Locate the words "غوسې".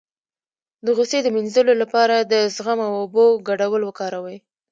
0.97-1.19